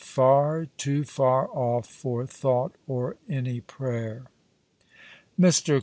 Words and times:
"'far, 0.03 0.65
too 0.77 1.03
far 1.03 1.47
off 1.51 1.85
for 1.85 2.25
thought 2.25 2.71
or 2.87 3.17
any 3.29 3.59
frayer." 3.61 4.25
Mr. 5.39 5.79